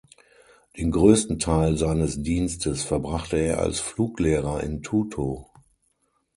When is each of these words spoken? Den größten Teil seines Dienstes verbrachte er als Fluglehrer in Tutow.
Den 0.77 0.89
größten 0.89 1.37
Teil 1.37 1.77
seines 1.77 2.23
Dienstes 2.23 2.83
verbrachte 2.83 3.37
er 3.37 3.59
als 3.59 3.79
Fluglehrer 3.79 4.63
in 4.63 4.81
Tutow. 4.81 5.51